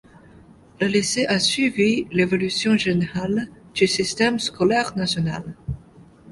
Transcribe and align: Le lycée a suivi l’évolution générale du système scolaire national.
Le 0.79 0.87
lycée 0.87 1.27
a 1.27 1.37
suivi 1.37 2.07
l’évolution 2.11 2.75
générale 2.75 3.49
du 3.75 3.85
système 3.85 4.39
scolaire 4.39 4.97
national. 4.97 5.53